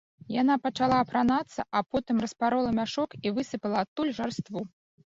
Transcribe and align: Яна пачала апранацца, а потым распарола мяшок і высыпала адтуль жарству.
Яна 0.35 0.55
пачала 0.63 0.97
апранацца, 1.05 1.67
а 1.81 1.83
потым 1.91 2.25
распарола 2.27 2.75
мяшок 2.81 3.09
і 3.25 3.37
высыпала 3.39 3.77
адтуль 3.89 4.15
жарству. 4.25 4.71